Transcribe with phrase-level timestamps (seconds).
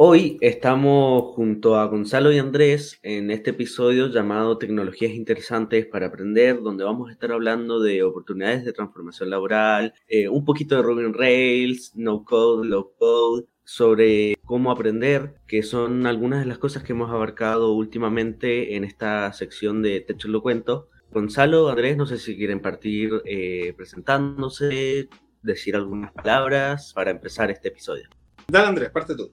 [0.00, 6.62] Hoy estamos junto a Gonzalo y Andrés en este episodio llamado Tecnologías Interesantes para Aprender,
[6.62, 11.12] donde vamos a estar hablando de oportunidades de transformación laboral, eh, un poquito de Ruby
[11.12, 16.92] Rails, No Code, Low Code, sobre cómo aprender, que son algunas de las cosas que
[16.92, 20.90] hemos abarcado últimamente en esta sección de Techo lo cuento.
[21.10, 25.08] Gonzalo, Andrés, no sé si quieren partir eh, presentándose,
[25.42, 28.08] decir algunas palabras para empezar este episodio.
[28.46, 29.32] Dale, Andrés, parte tú.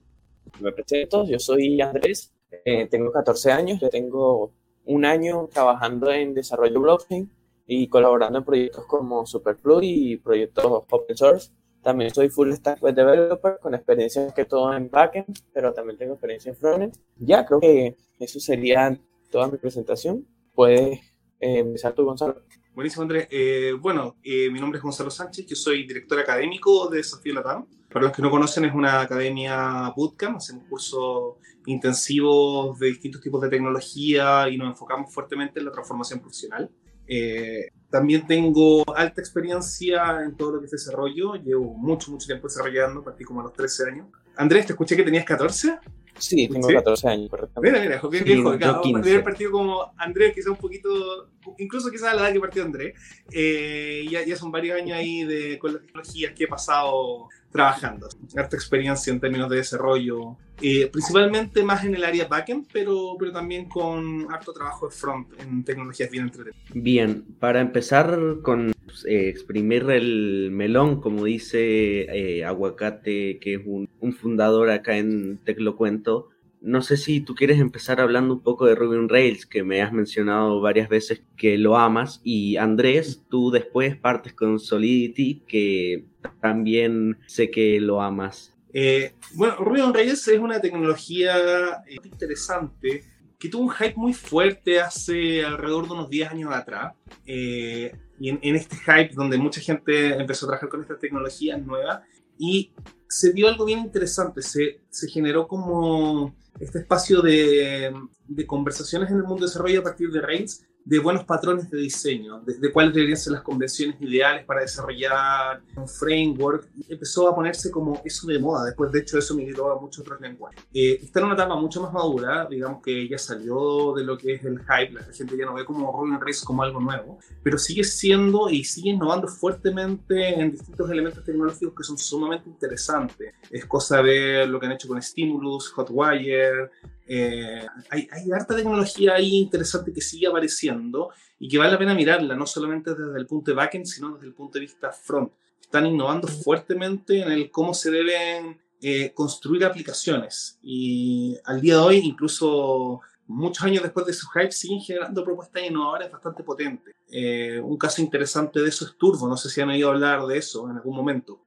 [0.59, 4.51] Me presento, yo soy Andrés, eh, tengo 14 años, yo tengo
[4.85, 7.29] un año trabajando en desarrollo blockchain
[7.67, 11.51] y colaborando en proyectos como Superfluid y proyectos open source.
[11.81, 16.13] También soy full stack web developer con experiencia que todo en backend, pero también tengo
[16.13, 16.93] experiencia en frontend.
[17.17, 20.25] Ya creo que eso sería toda mi presentación.
[20.53, 20.99] Puedes
[21.39, 22.41] eh, empezar tú, Gonzalo.
[22.73, 23.27] Buenísimo, Andrés.
[23.29, 27.67] Eh, bueno, eh, mi nombre es Gonzalo Sánchez, yo soy director académico de Desafío Latam.
[27.95, 31.35] Para los que no conocen, es una academia bootcamp, hacemos cursos
[31.65, 36.69] intensivos de distintos tipos de tecnología y nos enfocamos fuertemente en la transformación profesional.
[37.07, 42.49] Eh, también tengo alta experiencia en todo lo que es desarrollo, llevo mucho, mucho tiempo
[42.49, 44.07] desarrollando, partí como a los 13 años.
[44.35, 45.79] Andrés, te escuché que tenías 14.
[46.17, 47.79] Sí, tengo 14 años, correctamente.
[47.79, 48.57] Mira, mira, bien viejo.
[48.57, 52.93] Claro, partido como Andrés, quizá un poquito, incluso quizás a la edad que partió Andrés.
[53.31, 58.09] Eh, ya, ya son varios años ahí de, con las tecnologías que he pasado trabajando.
[58.35, 63.31] Harta experiencia en términos de desarrollo, eh, principalmente más en el área backend, pero, pero
[63.31, 66.71] también con harto trabajo de front en tecnologías bien entretenidas.
[66.73, 68.73] Bien, para empezar con
[69.07, 76.29] eh, exprimir el melón, como dice eh, Aguacate, que es un, fundador acá en Teclocuento.
[76.65, 79.83] No sé si tú quieres empezar hablando un poco de Ruby on Rails, que me
[79.83, 82.21] has mencionado varias veces que lo amas.
[82.23, 86.05] Y Andrés, tú después partes con Solidity, que
[86.41, 88.55] también sé que lo amas.
[88.73, 93.03] Eh, bueno, Ruby on Rails es una tecnología interesante
[93.37, 96.95] que tuvo un hype muy fuerte hace alrededor de unos 10 años atrás.
[97.27, 102.01] Eh, y en, este hype donde mucha gente empezó a trabajar con estas tecnologías nuevas
[102.39, 102.71] y
[103.07, 107.93] se vio algo bien interesante, se, se generó como este espacio de,
[108.27, 111.79] de, conversaciones en el mundo de desarrollo a partir de Rails de buenos patrones de
[111.79, 116.69] diseño, de, cuáles deberían ser las convenciones ideales para desarrollar un framework.
[116.87, 118.65] Empezó a ponerse como eso de moda.
[118.65, 120.63] Después, de hecho, eso migró a muchos otros lenguajes.
[120.71, 124.35] Eh, está en una etapa mucho más madura, digamos que ya salió de lo que
[124.35, 127.57] es el hype, la gente ya no ve como Rolling Race como algo nuevo, pero
[127.57, 133.33] sigue siendo y sigue innovando fuertemente en distintos elementos tecnológicos que son sumamente interesantes.
[133.49, 136.69] Es cosa de lo que han hecho con Stimulus, Hotwire,
[137.07, 141.93] eh, hay, hay, harta tecnología ahí interesante que sigue apareciendo y que vale la pena
[141.93, 145.31] mirarla, no solamente desde el punto de backend, sino desde el punto de vista front.
[145.61, 151.79] Están innovando fuertemente en el cómo se deben eh, construir aplicaciones y al día de
[151.79, 156.95] hoy, incluso muchos años después de su hype, siguen generando propuestas innovadoras bastante potentes.
[157.11, 160.37] Eh, un caso interesante de eso es Turbo, no sé si han oído hablar de
[160.37, 161.41] eso en algún momento.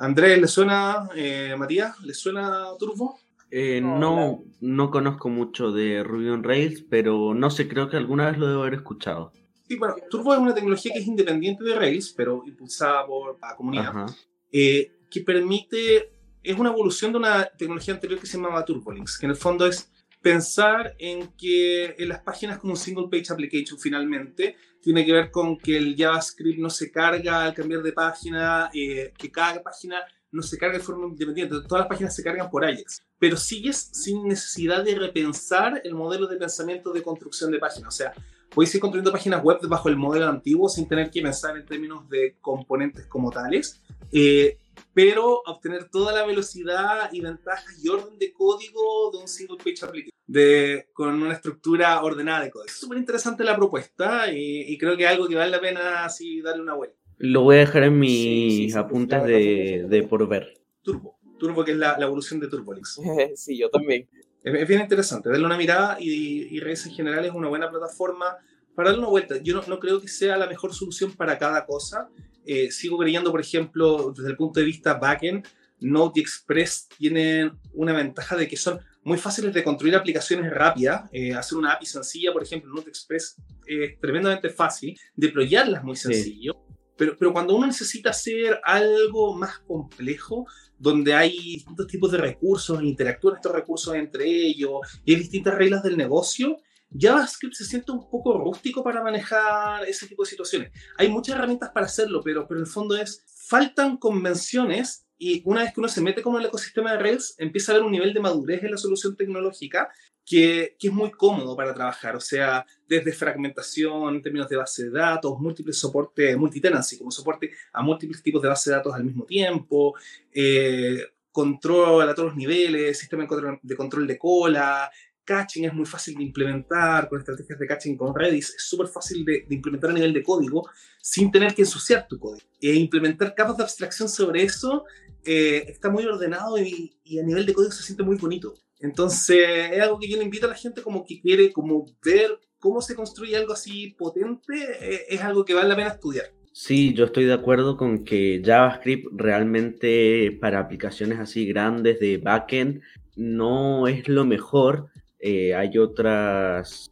[0.00, 1.10] Andrés, ¿le suena,
[1.58, 3.18] Matías, ¿le suena Turbo?
[3.58, 8.26] Eh, no, no, conozco mucho de Ruby on Rails, pero no sé, creo que alguna
[8.26, 9.32] vez lo debo haber escuchado.
[9.66, 13.56] Sí, bueno, Turbo es una tecnología que es independiente de Rails, pero impulsada por la
[13.56, 14.14] comunidad,
[14.52, 16.12] eh, que permite,
[16.42, 19.66] es una evolución de una tecnología anterior que se llamaba TurboLinks, que en el fondo
[19.66, 19.90] es
[20.20, 25.30] pensar en que en las páginas como un single page application finalmente tiene que ver
[25.30, 30.02] con que el JavaScript no se carga al cambiar de página, eh, que cada página
[30.32, 33.90] no se carga de forma independiente, todas las páginas se cargan por Ajax, pero sigues
[33.92, 37.94] sin necesidad de repensar el modelo de pensamiento de construcción de páginas.
[37.94, 38.12] O sea,
[38.50, 42.08] puedes ir construyendo páginas web bajo el modelo antiguo sin tener que pensar en términos
[42.08, 43.82] de componentes como tales,
[44.12, 44.58] eh,
[44.92, 49.84] pero obtener toda la velocidad y ventajas y orden de código de un single page
[49.84, 52.66] application, de, con una estructura ordenada de código.
[52.66, 56.04] Es súper interesante la propuesta y, y, creo que es algo que vale la pena
[56.04, 56.96] así darle una vuelta.
[57.18, 60.54] Lo voy a dejar en mis apuntes de, de, por ver.
[60.82, 61.18] Turbo.
[61.38, 63.00] Turbo, que es la, la evolución de TurboLinks.
[63.34, 64.08] sí, yo también.
[64.42, 65.28] Es, bien interesante.
[65.28, 68.36] Darle una mirada y, y Redes en general es una buena plataforma
[68.74, 69.36] para darle una vuelta.
[69.42, 72.08] Yo no, no creo que sea la mejor solución para cada cosa.
[72.44, 75.46] Eh, sigo creyendo, por ejemplo, desde el punto de vista backend,
[75.80, 81.10] Node y Express tienen una ventaja de que son muy fáciles de construir aplicaciones rápidas.
[81.12, 83.36] Eh, hacer una API sencilla, por ejemplo, Node Express
[83.66, 84.98] es tremendamente fácil.
[85.16, 86.65] Deployarla es muy sencillo.
[86.96, 90.46] Pero, pero cuando uno necesita hacer algo más complejo,
[90.78, 95.82] donde hay distintos tipos de recursos, interactúan estos recursos entre ellos y hay distintas reglas
[95.82, 96.56] del negocio,
[96.98, 100.70] JavaScript se siente un poco rústico para manejar ese tipo de situaciones.
[100.96, 105.62] Hay muchas herramientas para hacerlo, pero, pero en el fondo es, faltan convenciones Y una
[105.62, 107.92] vez que uno se mete como en el ecosistema de Rails, empieza a ver un
[107.92, 109.88] nivel de madurez en la solución tecnológica
[110.26, 112.16] que, que, es muy cómodo para trabajar.
[112.16, 117.52] O sea, desde fragmentación en términos de base de datos, múltiples soportes, multitenancy, como soporte
[117.72, 119.94] a múltiples tipos de base de datos al mismo tiempo,
[120.32, 120.98] eh,
[121.30, 123.26] control a todos los niveles, sistema
[123.62, 124.90] de control de cola,
[125.26, 129.24] caching es muy fácil de implementar con estrategias de caching con Redis, es súper fácil
[129.24, 130.70] de, implementar a nivel de código
[131.02, 132.46] sin tener que ensuciar tu código.
[132.60, 134.84] E implementar capas de abstracción sobre eso
[135.26, 138.54] eh, está muy ordenado y, a nivel de código se siente muy bonito.
[138.78, 142.38] Entonces es algo que yo le invito a la gente como que quiere como ver
[142.58, 146.26] cómo se construye algo así potente, eh, es algo que vale la pena estudiar.
[146.52, 152.80] Sí, yo estoy de acuerdo con que JavaScript realmente para aplicaciones así grandes de backend
[153.14, 154.88] no es lo mejor,
[155.18, 156.90] eh, hay otras,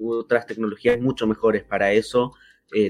[0.00, 2.32] otras tecnologías mucho mejores para eso,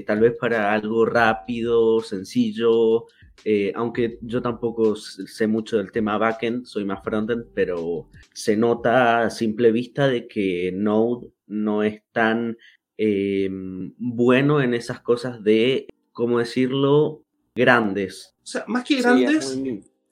[0.05, 3.05] tal vez para algo rápido, sencillo,
[3.45, 9.23] eh, aunque yo tampoco sé mucho del tema backend, soy más frontend, pero se nota
[9.23, 12.57] a simple vista de que Node no es tan
[13.97, 17.23] bueno en esas cosas de, ¿cómo decirlo?,
[17.55, 18.35] grandes.
[18.43, 19.57] O sea, más que grandes,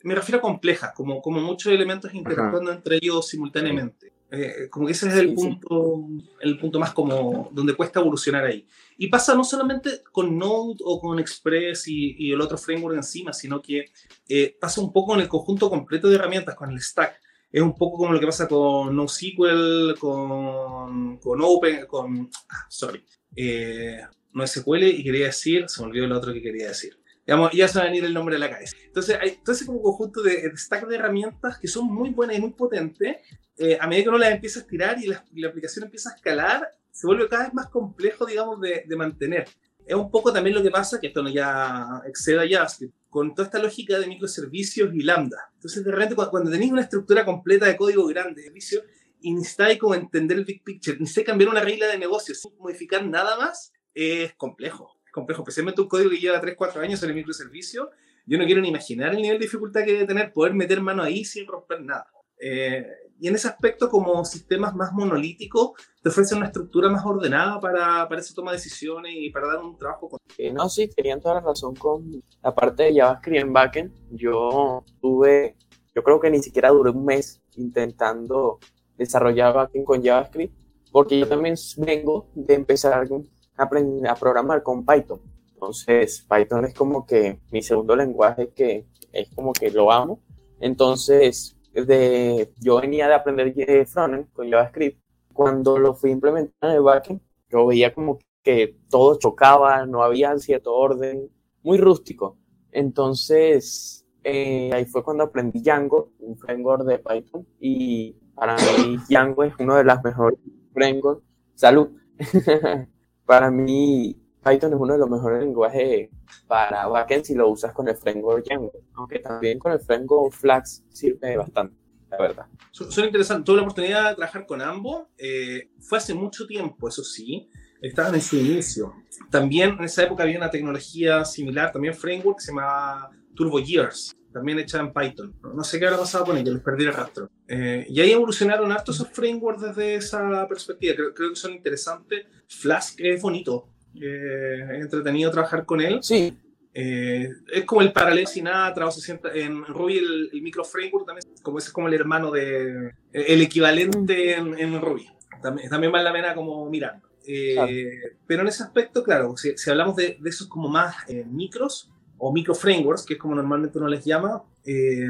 [0.03, 4.13] me refiero a complejas, como, como muchos elementos interactuando entre ellos simultáneamente.
[4.29, 6.05] Eh, como que ese es el punto,
[6.41, 8.67] el punto más como donde cuesta evolucionar ahí.
[8.97, 13.61] Y pasa no solamente con Node o con Express y, el otro framework encima, sino
[13.61, 13.85] que
[14.27, 17.19] eh, pasa un poco en el conjunto completo de herramientas, con el stack.
[17.51, 23.03] Es un poco como lo que pasa con NoSQL, con, con Open, con, ah, sorry,
[23.35, 24.01] eh,
[24.33, 26.99] no SQL y quería decir, se me olvidó el otro que quería decir.
[27.25, 28.75] Digamos, ya se va a venir el nombre de la cabeza.
[28.97, 32.41] Entonces, hay todo ese como conjunto de, stack de herramientas que son muy buenas y
[32.41, 33.17] muy potentes.
[33.55, 36.67] Eh, a medida que uno las empieza a estirar y la, aplicación empieza a escalar,
[36.89, 39.47] se vuelve cada vez más complejo, digamos, de, de, mantener.
[39.85, 42.65] Es un poco también lo que pasa, que esto no ya exceda ya,
[43.07, 45.47] con toda esta lógica de microservicios y lambda.
[45.53, 48.81] Entonces, de repente, cuando, tenéis una estructura completa de código grande, de servicio,
[49.21, 53.05] y necesitáis como entender el big picture, necesitáis cambiar una regla de negocio sin modificar
[53.05, 57.15] nada más, es complejo complejo, especialmente un código que lleva 3, 4 años en el
[57.15, 57.89] microservicio.
[58.27, 61.01] Yo no quiero ni imaginar el nivel de dificultad que debe tener poder meter mano
[61.01, 62.07] ahí sin romper nada.
[62.39, 62.85] Eh,
[63.19, 65.71] y en ese aspecto, como sistemas más monolíticos,
[66.03, 69.63] te ofrecen una estructura más ordenada para, para esa toma de decisiones y para dar
[69.63, 70.09] un trabajo.
[70.09, 70.19] Con...
[70.37, 73.93] Eh, no, sí, tenían toda la razón con la parte de JavaScript en backend.
[74.11, 75.55] Yo tuve,
[75.95, 78.59] yo creo que ni siquiera duré un mes intentando
[78.97, 80.53] desarrollar backend con JavaScript,
[80.91, 83.07] porque yo también vengo de empezar
[83.55, 85.21] aprendí a programar con Python.
[85.57, 90.21] Entonces, Python es como que mi segundo lenguaje que es como que lo amo.
[90.59, 95.01] Entonces, de, yo venía de aprender frontend con JavaScript.
[95.33, 100.03] Cuando lo fui a implementar en el backend, yo veía como que todo chocaba, no
[100.03, 101.27] había cierto orden,
[101.63, 102.37] muy rústico.
[102.71, 109.43] Entonces, eh, ahí fue cuando aprendí Django, un framework de Python, y para mí Django
[109.43, 110.39] es uno de los mejores
[110.71, 111.23] frameworks.
[111.55, 111.89] Salud.
[113.25, 114.15] para mí
[114.47, 116.09] Python es uno de los mejores lenguajes
[116.47, 120.83] para backend si lo usas con el framework Django, aunque también con el framework Flax
[120.89, 121.75] sirve bastante,
[122.09, 122.45] la verdad.
[122.71, 123.45] Son, interesantes.
[123.45, 125.07] Tuve la oportunidad de trabajar con ambos.
[125.17, 127.49] Eh, fue hace mucho tiempo, eso sí.
[127.81, 128.93] Estaban en su inicio.
[129.29, 134.13] También en esa época había una tecnología similar, también framework, que se llamaba Turbo Gears
[134.37, 135.35] también hecha en Python.
[135.55, 137.29] No sé qué habrá pasado con ella, les perdí el rastro.
[137.47, 140.95] Eh, y ahí evolucionaron hartos esos frameworks desde esa perspectiva.
[140.95, 142.25] Creo, creo, que son interesantes.
[142.47, 145.99] Flask es bonito, eh, es entretenido trabajar con él.
[146.01, 146.37] Sí.
[146.73, 148.99] Eh, es como el paralelo sin nada, trabajo
[149.33, 154.35] en Ruby el, micro framework también, como ese es como el hermano de, el equivalente
[154.35, 155.07] en, Ruby.
[155.41, 157.01] También, también vale la pena como mirar.
[157.25, 160.95] Pero en ese aspecto, claro, si, hablamos de, de, esos como más
[161.31, 165.09] micros, o micro frameworks, que es como normalmente uno les llama, eh,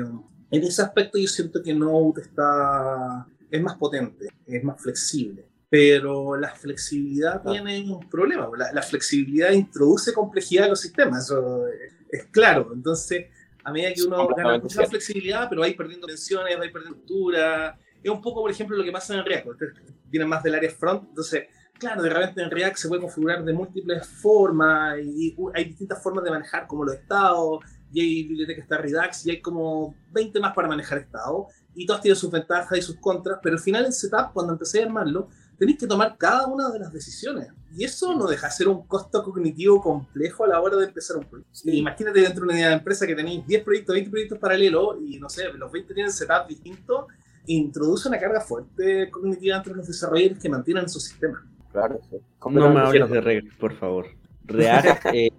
[0.52, 5.46] en ese aspecto yo siento que Node está, es más potente, es más flexible.
[5.70, 8.50] Pero la flexibilidad tiene un problema.
[8.74, 11.68] La, flexibilidad introduce complejidad en los sistemas, eso
[12.10, 12.72] es, claro.
[12.74, 13.28] Entonces,
[13.64, 17.78] a medida que uno gana mucha flexibilidad, pero va perdiendo tensiones, va perdiendo estructura.
[18.02, 19.48] Es un poco, por ejemplo, lo que pasa en React.
[19.48, 19.74] Ustedes
[20.06, 21.48] vienen más del área front, entonces
[21.78, 26.24] claro, de repente en React se puede configurar de múltiples formas y hay distintas formas
[26.24, 30.54] de manejar como los estados y hay biblioteca está Redux y hay como 20 más
[30.54, 33.94] para manejar estados y todas tienen sus ventajas y sus contras, pero al final en
[33.94, 37.48] setup, cuando empecé a armarlo, tenéis que tomar cada una de las decisiones.
[37.76, 41.18] Y eso no deja de ser un costo cognitivo complejo a la hora de empezar
[41.18, 41.52] un proyecto.
[41.66, 45.52] Imagínate dentro de una empresa que tenéis 10 proyectos, 20 proyectos paralelos y no sé,
[45.54, 47.06] los 20 tienen setup distintos,
[47.46, 51.44] introduce una carga fuerte cognitiva entre los desarrolladores que mantienen su sistema
[51.78, 52.02] claro.
[52.50, 54.08] No me hables de React, por favor.
[54.46, 55.30] React, eh,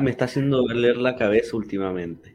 [0.00, 2.34] me está haciendo doler la cabeza últimamente.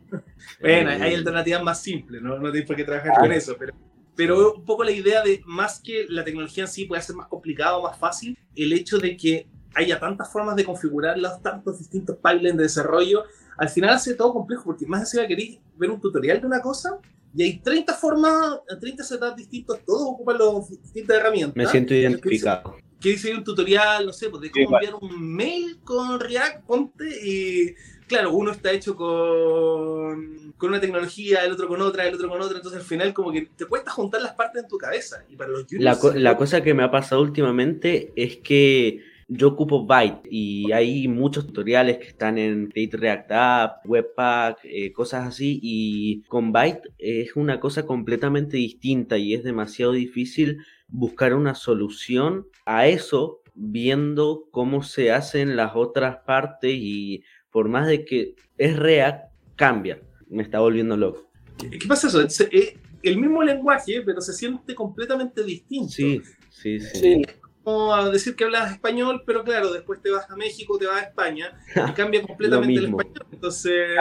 [0.62, 3.74] bueno, hay eh, alternativas más simples, no, no tienes por qué trabajar con eso, pero,
[4.16, 7.28] pero un poco la idea de, más que la tecnología en sí puede ser más
[7.28, 12.16] complicado, más fácil, el hecho de que haya tantas formas de configurar los tantos distintos
[12.18, 13.26] pipelines de desarrollo,
[13.58, 16.98] al final hace todo complejo, porque más encima queréis ver un tutorial de una cosa
[17.36, 21.56] y hay 30 formas, 30 setups distintos, todos ocupan las distintas herramientas.
[21.56, 22.78] Me siento identificado.
[23.02, 27.06] Que dice un tutorial, no sé, pues de cómo enviar un mail con React, ponte,
[27.28, 27.76] y
[28.08, 32.42] claro, uno está hecho con, con una tecnología, el otro con otra, el otro con
[32.42, 35.24] otra, entonces al final como que te cuesta juntar las partes en tu cabeza.
[35.30, 39.86] Y para los la, la cosa que me ha pasado últimamente es que yo ocupo
[39.86, 45.60] Byte y hay muchos tutoriales que están en Create React App, Webpack, eh, cosas así.
[45.64, 52.48] Y con Byte es una cosa completamente distinta y es demasiado difícil buscar una solución
[52.66, 57.24] a eso viendo cómo se hacen las otras partes y
[57.56, 60.02] por más de que es React, cambia.
[60.28, 61.32] Me está volviendo loco.
[61.58, 62.20] ¿Qué, pasa eso?
[62.20, 65.88] Es, eh, el mismo lenguaje, pero se siente completamente distinto.
[65.88, 67.22] Sí, sí, sí
[67.66, 71.06] a decir que hablas español, pero claro, después te vas a México, te vas a
[71.06, 73.26] España y cambia completamente el español.
[73.32, 73.98] Entonces,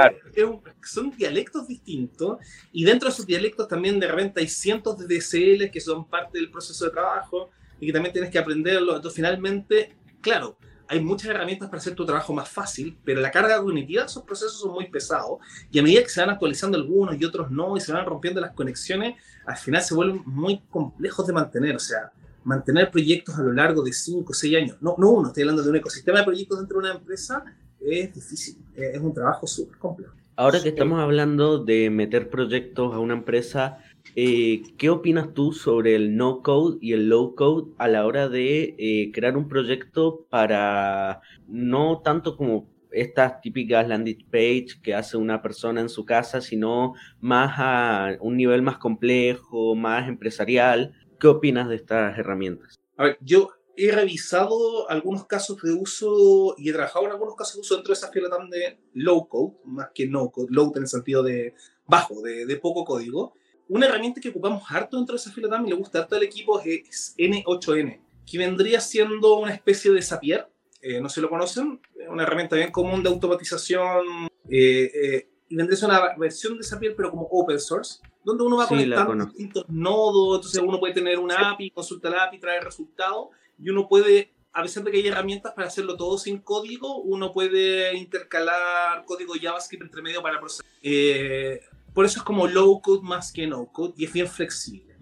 [0.82, 2.38] son dialectos distintos
[2.72, 6.38] y dentro de esos dialectos también de repente hay cientos de DSL que son parte
[6.38, 8.96] del proceso de trabajo y que también tienes que aprenderlo.
[8.96, 13.60] Entonces, finalmente, claro, hay muchas herramientas para hacer tu trabajo más fácil, pero la carga
[13.60, 15.38] cognitiva de esos procesos son muy pesados
[15.70, 18.40] y a medida que se van actualizando algunos y otros no y se van rompiendo
[18.40, 21.76] las conexiones, al final se vuelven muy complejos de mantener.
[21.76, 22.12] O sea,
[22.44, 25.62] mantener proyectos a lo largo de 5 o 6 años, no, no uno, estoy hablando
[25.62, 27.44] de un ecosistema de proyectos dentro de una empresa,
[27.80, 30.14] es difícil, es un trabajo súper complejo.
[30.36, 33.78] Ahora que estamos hablando de meter proyectos a una empresa,
[34.16, 38.28] eh, ¿qué opinas tú sobre el no code y el low code a la hora
[38.28, 45.16] de eh, crear un proyecto para no tanto como estas típicas landing page que hace
[45.16, 50.94] una persona en su casa, sino más a un nivel más complejo, más empresarial?
[51.18, 52.78] ¿Qué opinas de estas herramientas?
[52.96, 57.54] A ver, yo he revisado algunos casos de uso y he trabajado en algunos casos
[57.54, 60.82] de uso dentro de esa fila de low code, más que no code, low en
[60.82, 61.54] el sentido de
[61.86, 63.34] bajo, de, poco código.
[63.68, 66.60] Una herramienta que ocupamos harto dentro de esa fila y le gusta harto al equipo
[66.60, 70.48] es N8N, que vendría siendo una especie de Zapier,
[70.82, 75.78] eh, no si lo conocen, una herramienta bien común de automatización eh, eh, y vendría
[75.78, 80.38] siendo una versión de Zapier pero como open source donde uno va conectando distintos nodos,
[80.38, 83.28] entonces uno puede tener una API, consulta la API, trae resultados,
[83.58, 87.32] y uno puede, a pesar de que hay herramientas para hacerlo todo sin código, uno
[87.32, 90.66] puede intercalar código JavaScript entre medio para procesar.
[90.82, 91.60] Eh,
[91.94, 94.96] por eso es como low code más que no code, y es bien flexible.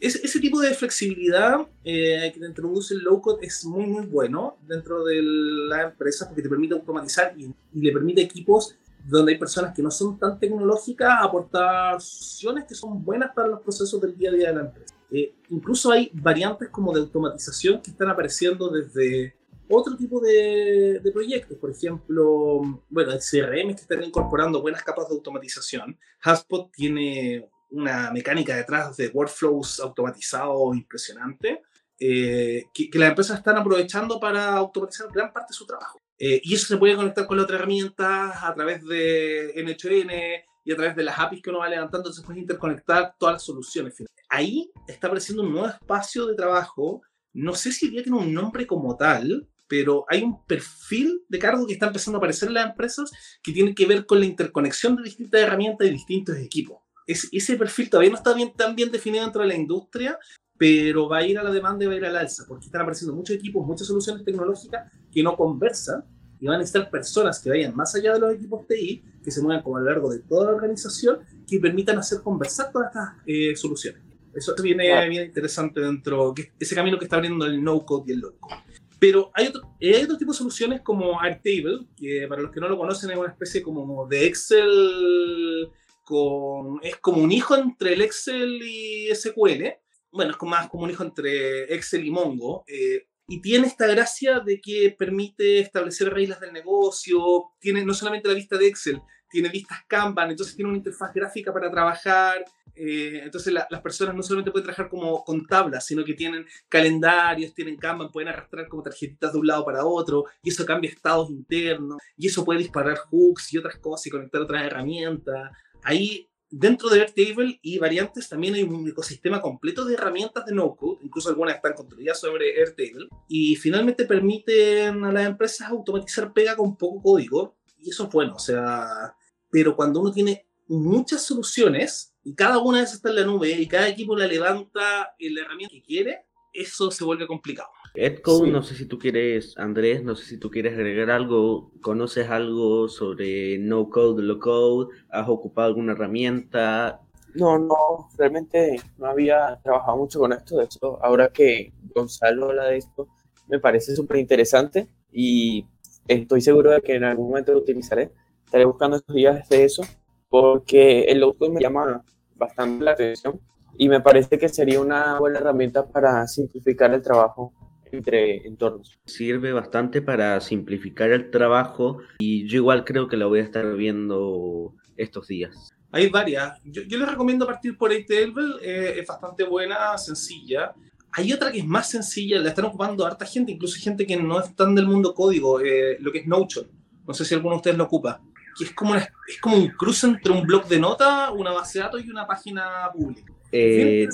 [0.00, 4.58] ese tipo de flexibilidad eh, que te introduce el low code es muy, muy bueno
[4.66, 9.38] dentro de la empresa porque te permite automatizar y, y le permite equipos donde hay
[9.38, 14.16] personas que no son tan tecnológicas aportar soluciones que son buenas para los procesos del
[14.16, 14.94] día a día de la empresa.
[15.10, 19.35] Eh, incluso hay variantes como de automatización que están apareciendo desde
[19.68, 21.58] otro tipo de, de, proyectos.
[21.58, 25.98] Por ejemplo, bueno, hay CRM que están incorporando buenas capas de automatización.
[26.24, 31.62] HubSpot tiene una mecánica detrás de workflows automatizados impresionante.
[31.98, 35.98] Eh, que, que, las empresas están aprovechando para automatizar gran parte de su trabajo.
[36.18, 40.72] Eh, y eso se puede conectar con la otra herramienta a través de N8N y
[40.72, 43.94] a través de las APIs que uno va levantando, se puede interconectar todas las soluciones.
[44.28, 47.02] Ahí está apareciendo un nuevo espacio de trabajo.
[47.32, 51.66] No sé si que tiene un nombre como tal, pero hay un perfil de cargo
[51.66, 53.10] que está empezando a aparecer en las empresas
[53.42, 56.78] que tiene que ver con la interconexión de distintas herramientas y distintos equipos.
[57.06, 60.18] Es, ese perfil todavía no está bien, tan bien definido dentro de la industria,
[60.58, 62.82] pero va a ir a la demanda y va a ir al alza, porque están
[62.82, 66.04] apareciendo muchos equipos, muchas soluciones tecnológicas que no conversan
[66.40, 69.42] y van a necesitar personas que vayan más allá de los equipos TI, que se
[69.42, 73.08] muevan como a lo largo de toda la organización, que permitan hacer conversar todas estas
[73.26, 74.02] eh, soluciones.
[74.34, 78.20] Eso viene bien interesante dentro, de ese camino que está abriendo el no-code y el
[78.20, 78.54] low-code.
[78.98, 82.68] Pero hay otro, hay otro tipo de soluciones como Airtable, que para los que no
[82.68, 85.70] lo conocen es una especie como de Excel,
[86.02, 89.64] con, es como un hijo entre el Excel y SQL,
[90.12, 94.40] bueno, es más como un hijo entre Excel y Mongo, eh, y tiene esta gracia
[94.40, 97.20] de que permite establecer reglas del negocio,
[97.58, 101.52] tiene no solamente la vista de Excel, tiene vistas Kanban, entonces tiene una interfaz gráfica
[101.52, 102.44] para trabajar,
[102.76, 107.54] eh, entonces las personas no solamente pueden trabajar como con tablas, sino que tienen calendarios,
[107.54, 111.30] tienen Kanban, pueden arrastrar como tarjetitas de un lado para otro, y eso cambia estados
[111.30, 115.50] internos, y eso puede disparar hooks y otras cosas y conectar otras herramientas.
[115.82, 120.98] Ahí dentro de Airtable y variantes también hay un ecosistema completo de herramientas de no-code,
[121.02, 126.76] incluso algunas están construidas sobre Airtable, y finalmente permiten a las empresas automatizar pega con
[126.76, 129.14] poco código, y eso es bueno, o sea,
[129.50, 133.52] pero cuando uno tiene muchas soluciones y cada una de esas está en la nube
[133.52, 137.68] y cada equipo la levanta en la herramienta que quiere, eso se vuelve complicado.
[137.94, 142.28] Edcode, no sé si tú quieres, Andrés, no sé si tú quieres agregar algo, conoces
[142.28, 147.00] algo sobre no code, low code, has ocupado alguna herramienta.
[147.34, 152.64] No, no, realmente no había trabajado mucho con esto, de hecho, ahora que Gonzalo habla
[152.64, 153.06] de esto,
[153.46, 155.64] me parece súper interesante y
[156.08, 158.10] estoy seguro de que en algún momento lo utilizaré.
[158.44, 159.84] Estaré buscando estos días de eso
[160.28, 162.02] porque el low code me llama
[162.36, 163.40] bastante la atención
[163.78, 167.52] y me parece que sería una buena herramienta para simplificar el trabajo
[167.92, 168.98] entre entornos.
[169.06, 173.74] Sirve bastante para simplificar el trabajo y yo igual creo que la voy a estar
[173.76, 175.72] viendo estos días.
[175.92, 176.60] Hay varias.
[176.64, 180.74] Yo, les recomiendo partir por Airtable, eh, es bastante buena, sencilla.
[181.12, 184.38] Hay otra que es más sencilla, la están ocupando harta gente, incluso gente que no
[184.40, 186.66] es tan del mundo código, eh, lo que es Notion.
[187.06, 188.20] No sé si alguno de ustedes lo ocupa.
[188.56, 189.08] Que es como, es
[189.40, 192.90] como un cruce entre un blog de nota, una base de datos y una página
[192.92, 193.32] pública.
[193.52, 194.08] Eh,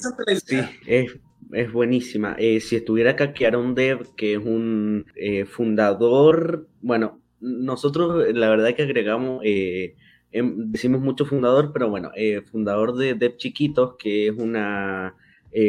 [0.44, 1.12] sí, es
[1.52, 2.34] es buenísima.
[2.38, 8.75] Eh, si estuviera acá un Dev, que es un eh, fundador, bueno, nosotros la verdad
[8.75, 9.94] que agregamos, eh,
[10.32, 12.11] em, decimos mucho fundador, pero bueno,
[12.50, 15.14] fundador de Dev Chiquitos, que es una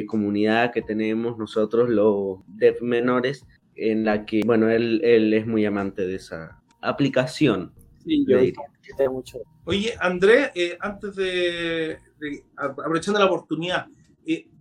[0.08, 5.66] comunidad que tenemos nosotros los Dev menores, en la que, bueno, él, él es muy
[5.66, 7.74] amante de esa aplicación.
[8.06, 9.40] Sí, yo mucho.
[9.66, 13.88] Oye, Andrés, antes de, de, aprovechando la oportunidad,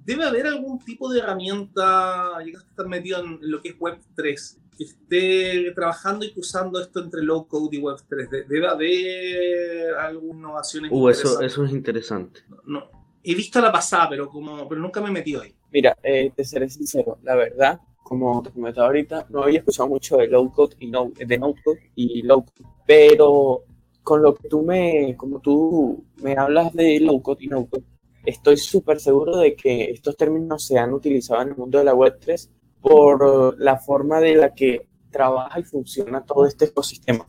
[0.04, 4.56] debe haber algún tipo de herramienta, ya que estar metido en lo que es Web3,
[4.76, 8.46] que esté trabajando y usando esto entre low code y Web3.
[8.46, 10.90] Debe haber algunas innovaciones.
[10.92, 12.40] Uh, eso, eso es interesante.
[12.64, 12.88] No,
[13.22, 15.54] he visto la pasada, pero, como, pero nunca me he metido ahí.
[15.70, 17.80] Mira, eh, te seré sincero, la verdad,
[18.12, 21.54] como te comentaba ahorita, no había escuchado mucho de low code y no, de no
[21.64, 23.62] code y low code, pero
[24.02, 27.84] con lo que tú me, como tú me hablas de low code y no code,
[28.26, 31.94] estoy súper seguro de que estos términos se han utilizado en el mundo de la
[31.94, 32.50] Web3
[32.82, 37.26] por la forma de la que trabaja y funciona todo este ecosistema.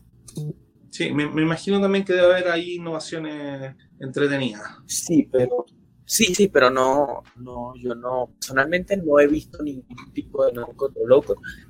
[0.90, 4.64] Sí, me, imagino también que debe haber ahí innovaciones entretenidas.
[4.86, 5.66] Sí, pero
[6.06, 11.00] sí, sí, pero no, no, yo no, personalmente no he visto ningún tipo de no-code
[11.02, 11.24] o low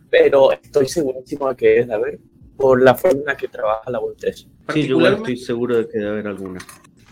[0.09, 2.19] pero estoy segurísimo de que debe de haber
[2.55, 4.47] por la forma en la que trabaja la Web3.
[4.73, 6.59] Sí, yo estoy seguro de que debe haber alguna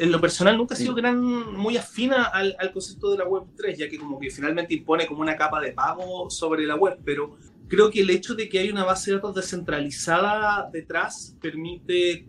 [0.02, 3.44] en lo personal nunca ha sido gran, muy afina al, al, concepto de la web
[3.56, 6.98] 3, ya que como que finalmente impone como una capa de pago sobre la web,
[7.06, 12.28] pero creo que el hecho de que hay una base de datos descentralizada detrás permite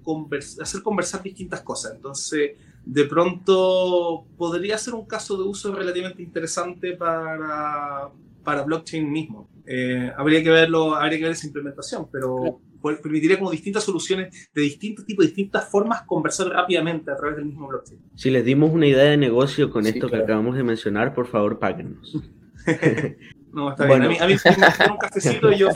[0.61, 1.95] hacer conversar distintas cosas.
[1.95, 2.53] Entonces,
[2.85, 8.11] de pronto podría ser un caso de uso relativamente interesante para,
[8.43, 9.49] para blockchain mismo.
[9.67, 12.61] Eh, habría que verlo, habría que ver esa implementación, pero
[13.01, 17.69] permitiría como distintas soluciones de distintos tipos, distintas formas, conversar rápidamente a través del mismo
[17.69, 18.01] blockchain.
[18.17, 21.61] Si les dimos una idea de negocio con esto que acabamos de mencionar, por favor,
[21.61, 22.19] páguenos.
[23.53, 24.03] no, está bien.
[24.03, 25.69] A mí, a mí un cafecito y yo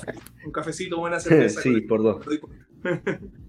[0.45, 1.61] un cafecito, buena cerveza.
[1.61, 2.27] sí, por dos.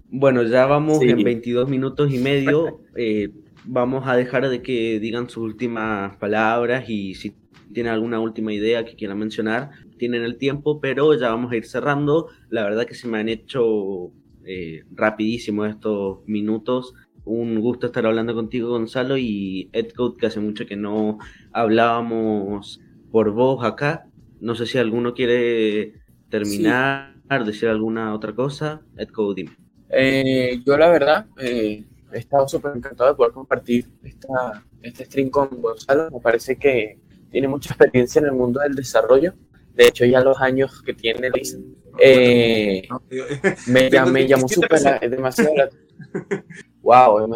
[0.08, 2.80] bueno, ya vamos en 22 minutos y medio.
[3.00, 3.30] Eh,
[3.70, 7.34] vamos a dejar de que digan sus últimas palabras y si
[7.72, 11.66] tienen alguna última idea que quieran mencionar, tienen el tiempo, pero ya vamos a ir
[11.66, 12.28] cerrando.
[12.48, 14.10] La verdad que se me han hecho
[14.44, 16.94] eh, rapidísimo estos minutos.
[17.24, 21.18] Un gusto estar hablando contigo, Gonzalo, y Edcode, que hace mucho que no
[21.52, 24.06] hablábamos por voz acá.
[24.40, 25.92] No sé si alguno quiere
[26.30, 28.80] terminar, decir alguna otra cosa.
[28.96, 29.56] Edcode, dime.
[29.90, 35.30] Eh, yo la verdad eh, he estado súper encantado de poder compartir esta, este stream
[35.30, 36.10] con Gonzalo.
[36.10, 36.98] Me parece que
[37.30, 39.34] tiene mucha experiencia en el mundo del desarrollo.
[39.74, 42.88] De hecho, ya los años que tiene, dicen, eh,
[43.68, 45.50] me, me, llamó súper, es demasiado.
[46.82, 47.28] wow,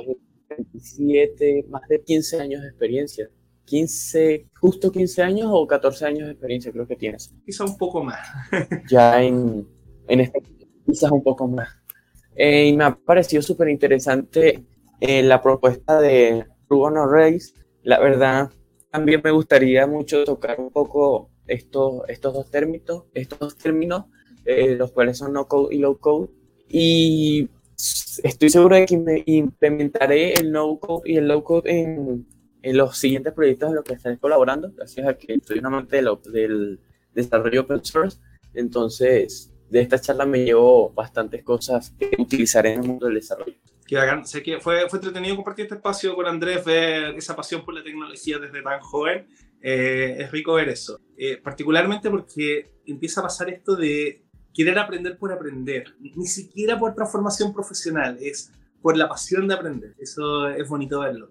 [0.48, 3.28] 27, más de 15 años de experiencia.
[3.64, 7.32] 15, justo 15 años o 14 años de experiencia creo que tienes.
[7.46, 8.18] Quizá un poco más.
[8.90, 9.66] ya en,
[10.08, 10.42] en este,
[10.84, 11.68] quizás un poco más.
[12.34, 14.64] Eh, y me ha parecido súper interesante
[15.00, 17.54] eh, la propuesta de Ruben Reyes.
[17.82, 18.50] La verdad,
[18.90, 24.04] también me gustaría mucho tocar un poco estos, estos dos términos, estos términos
[24.44, 26.28] eh, los cuales son no code y low code.
[26.68, 27.48] Y
[28.22, 32.26] estoy seguro de que me implementaré el no code y el low code en,
[32.62, 35.96] en los siguientes proyectos en los que estaré colaborando, gracias a que soy un amante
[35.96, 36.80] de del
[37.14, 38.18] desarrollo open source.
[38.54, 43.56] Entonces, de esta charla me llevo bastantes cosas que utilizaré en el mundo del desarrollo.
[43.86, 44.26] Qué bacán.
[44.26, 47.82] Sé que fue, fue entretenido compartir este espacio con Andrés, ver esa pasión por la
[47.82, 49.26] tecnología desde tan joven.
[49.62, 51.00] Eh, es rico ver eso.
[51.16, 55.94] Eh, particularmente porque empieza a pasar esto de querer aprender por aprender.
[56.00, 59.94] Ni siquiera por transformación profesional, es por la pasión de aprender.
[59.98, 61.30] Eso es bonito verlo.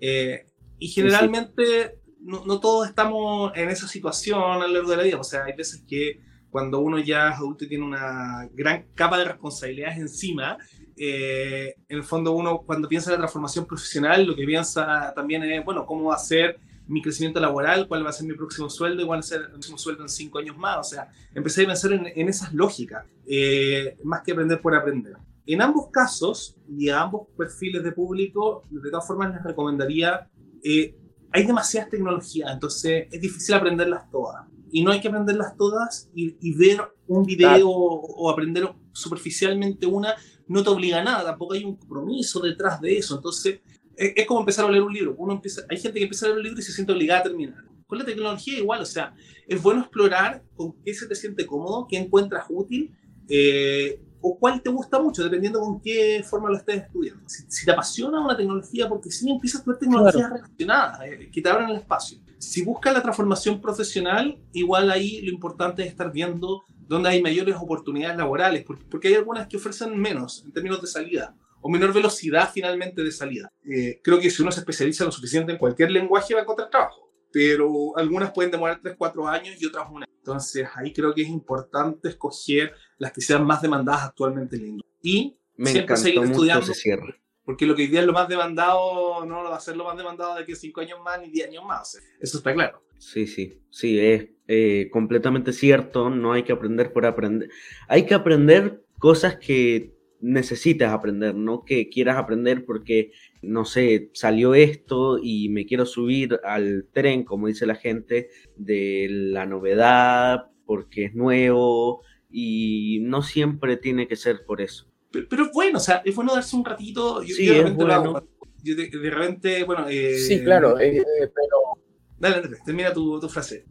[0.00, 0.46] Eh,
[0.78, 5.20] y generalmente no, no, todos estamos en esa situación a lo largo de la vida.
[5.20, 6.20] O sea, hay veces que
[6.56, 10.56] cuando uno ya es adulto y tiene una gran capa de responsabilidades encima,
[10.96, 15.42] eh, en el fondo uno cuando piensa en la transformación profesional, lo que piensa también
[15.42, 17.86] es, bueno, ¿cómo va a ser mi crecimiento laboral?
[17.86, 19.02] ¿Cuál va a ser mi próximo sueldo?
[19.02, 20.78] ¿Y cuál va a ser el próximo sueldo en cinco años más?
[20.78, 25.12] O sea, empecé a pensar en, en esas lógicas, eh, más que aprender por aprender.
[25.44, 30.30] En ambos casos y a ambos perfiles de público, de todas formas les recomendaría,
[30.64, 30.96] eh,
[31.32, 34.46] hay demasiadas tecnologías, entonces es difícil aprenderlas todas.
[34.70, 37.68] Y no hay que aprenderlas todas y, y ver un video claro.
[37.68, 40.14] o, o aprender superficialmente una
[40.48, 43.16] no te obliga a nada, tampoco hay un compromiso detrás de eso.
[43.16, 43.60] Entonces,
[43.96, 45.14] es, es, como empezar a leer un libro.
[45.18, 47.24] Uno empieza, hay gente que empieza a leer un libro y se siente obligada a
[47.24, 47.64] terminar.
[47.86, 49.14] Con la tecnología igual, o sea,
[49.46, 52.92] es bueno explorar con qué se te siente cómodo, qué encuentras útil
[53.28, 57.28] eh, o cuál te gusta mucho, dependiendo con qué forma lo estés estudiando.
[57.28, 60.34] Si, si te apasiona una tecnología, porque si empiezas a estudiar tecnologías claro.
[60.34, 62.18] relacionadas, eh, que te abran el espacio.
[62.38, 67.56] Si buscas la transformación profesional, igual ahí lo importante es estar viendo dónde hay mayores
[67.56, 72.50] oportunidades laborales, porque, hay algunas que ofrecen menos en términos de salida o menor velocidad
[72.52, 73.50] finalmente de salida.
[73.64, 76.70] Eh, creo que si uno se especializa lo suficiente en cualquier lenguaje va a encontrar
[76.70, 80.06] trabajo, pero algunas pueden demorar 3, 4 años y otras una.
[80.06, 84.68] Entonces ahí creo que es importante escoger las que sean más demandadas actualmente en la
[84.68, 84.98] industria.
[85.02, 86.66] Y Me siempre seguir estudiando.
[86.66, 87.16] Se cierra.
[87.46, 89.96] Porque lo que hoy día es lo más demandado no va a ser lo más
[89.96, 91.98] demandado de aquí 5 años más ni 10 años más.
[92.20, 92.82] Eso está claro.
[92.98, 96.10] Sí, sí, sí, es eh, completamente cierto.
[96.10, 97.48] No hay que aprender por aprender.
[97.86, 104.54] Hay que aprender cosas que necesitas aprender, no que quieras aprender porque, no sé, salió
[104.54, 111.04] esto y me quiero subir al tren, como dice la gente, de la novedad, porque
[111.04, 114.90] es nuevo y no siempre tiene que ser por eso.
[115.16, 117.22] Pero, pero es bueno, o sea, es bueno darse un ratito.
[117.22, 117.94] Yo, sí, yo de repente bueno.
[117.94, 118.28] Hago,
[118.62, 119.86] yo de, de, repente, bueno.
[119.88, 121.82] Eh, sí, claro, eh, pero.
[122.18, 123.64] Dale, Andrés, termina tu, tu frase.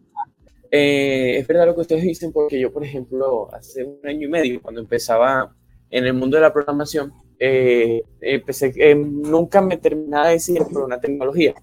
[0.71, 4.29] Eh, es verdad lo que ustedes dicen, porque yo, por ejemplo, hace un año y
[4.29, 5.55] medio, cuando empezaba
[5.89, 10.84] en el mundo de la programación, eh, empecé, eh, nunca me terminaba de decir por
[10.84, 11.53] una tecnología.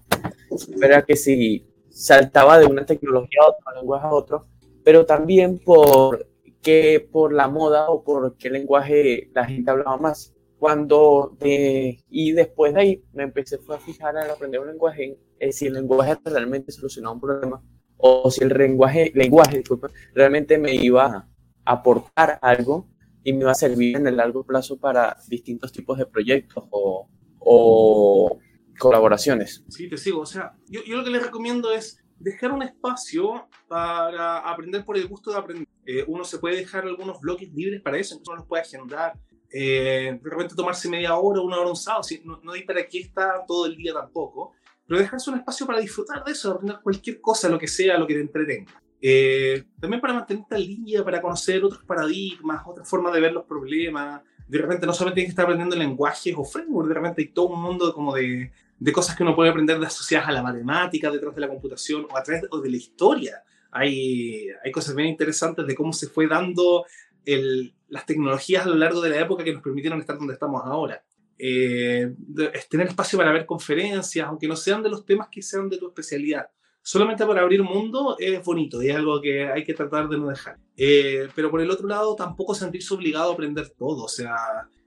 [0.81, 4.47] Era que si saltaba de una tecnología a otra, lenguaje a otro,
[4.83, 6.27] pero también por
[6.63, 10.33] que por la moda o por qué lenguaje la gente hablaba más.
[10.57, 15.51] Cuando, eh, y después de ahí me empecé a fijar en aprender un lenguaje, eh,
[15.51, 17.61] si el lenguaje realmente solucionaba un problema,
[17.97, 21.29] o si el lenguaje, lenguaje disculpa, realmente me iba a
[21.65, 22.87] aportar algo
[23.25, 27.09] y me iba a servir en el largo plazo para distintos tipos de proyectos o,
[27.39, 28.39] o
[28.79, 29.63] colaboraciones.
[29.67, 30.21] Sí, te sigo.
[30.21, 34.97] O sea, yo, yo, lo que les recomiendo es dejar un espacio para aprender por
[34.97, 35.67] el gusto de aprender.
[35.85, 39.13] Eh, uno se puede dejar algunos bloques libres para eso, entonces uno los puede agendar.
[39.51, 42.99] Eh, de repente tomarse media hora, una hora un sábado, no, no hay para qué
[42.99, 44.53] estar todo el día tampoco,
[44.87, 47.97] pero dejarse un espacio para disfrutar de eso, de aprender cualquier cosa, lo que sea,
[47.97, 48.83] lo que te entretenga.
[49.05, 53.43] Eh, también para mantenerte en línea, para conocer otros paradigmas, otras formas de ver los
[53.43, 54.21] problemas.
[54.47, 57.47] De repente no solamente tienes que estar aprendiendo lenguajes o frameworks, de repente hay todo
[57.47, 58.51] un mundo como de,
[58.83, 62.05] de cosas que uno puede aprender de asociadas a la matemática, detrás de la computación
[62.11, 63.41] o a través de, o de la historia.
[63.71, 66.85] Hay, hay cosas bien interesantes de cómo se fue dando
[67.23, 70.61] el, las tecnologías a lo largo de la época que nos permitieron estar donde estamos
[70.65, 71.01] ahora.
[71.39, 72.13] Eh,
[72.53, 75.77] es tener espacio para ver conferencias, aunque no sean de los temas que sean de
[75.77, 76.49] tu especialidad
[76.85, 80.27] solamente para abrir mundo es bonito y es algo que hay que tratar de no
[80.27, 80.57] dejar.
[80.75, 84.03] Eh, pero por el otro lado, tampoco sentirse obligado a aprender todo.
[84.03, 84.35] O sea,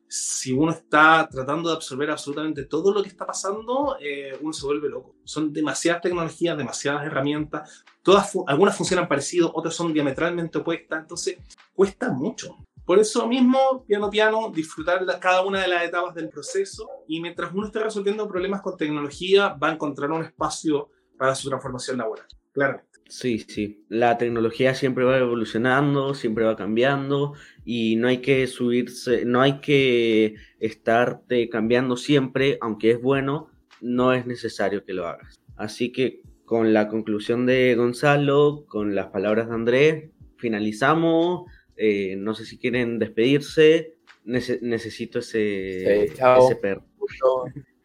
[0.08, 4.66] si uno está tratando de absorber absolutamente todo lo que está pasando, eh, uno se
[4.66, 5.16] vuelve loco.
[5.24, 7.84] Son demasiadas tecnologías, demasiadas herramientas.
[8.02, 11.00] Todas, algunas funcionan parecido, otras son diametralmente opuestas.
[11.00, 11.38] Entonces,
[11.74, 12.56] cuesta mucho.
[12.84, 17.52] Por eso mismo, piano piano, disfrutar cada una de las etapas del proceso y mientras
[17.52, 22.26] uno esté resolviendo problemas con tecnología, va a encontrar un espacio para su transformación laboral,
[22.52, 22.95] claramente.
[23.08, 23.84] Sí, sí.
[23.88, 29.60] La tecnología siempre va evolucionando, siempre va cambiando y no hay que subirse, no hay
[29.60, 35.38] que estarte cambiando siempre, aunque es bueno, no es necesario que lo hagas.
[35.56, 41.50] Así que con la conclusión de Gonzalo, con las palabras de Andrés, finalizamos.
[41.76, 43.94] Eh, no sé si quieren despedirse.
[44.24, 46.46] Nece necesito ese, sí, chao.
[46.46, 46.84] ese perro.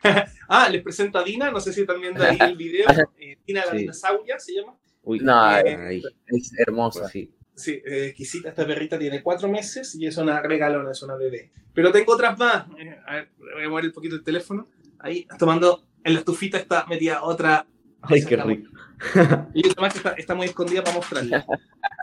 [0.48, 2.88] ah, les presento a Dina, no sé si están viendo ahí el video.
[3.20, 3.78] Eh, Dina la sí.
[3.78, 4.76] dinosauria se llama.
[5.04, 7.02] Uy, no, eh, es hermosa.
[7.02, 7.32] Pues sí.
[7.56, 8.50] Sí, es exquisita.
[8.50, 11.52] Esta perrita tiene cuatro meses y es una regalona, es una bebé.
[11.74, 12.66] Pero tengo otras más.
[12.78, 14.68] Eh, a ver, voy a mover un poquito el teléfono.
[15.00, 17.66] Ahí, tomando, en la estufita está metida otra.
[18.02, 18.70] Ay, qué rico.
[19.56, 21.44] Y además está, está muy escondida para mostrarla.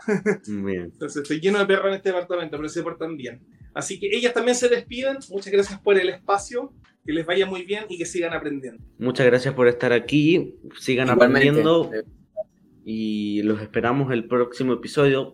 [0.47, 0.91] Bien.
[0.91, 3.41] Entonces, estoy lleno de perros en este departamento, pero se portan bien.
[3.73, 5.17] Así que ellas también se despiden.
[5.29, 6.73] Muchas gracias por el espacio.
[7.05, 8.83] Que les vaya muy bien y que sigan aprendiendo.
[8.97, 10.55] Muchas gracias por estar aquí.
[10.77, 11.47] Sigan Igualmente.
[11.49, 11.91] aprendiendo
[12.91, 15.27] y los esperamos el próximo episodio.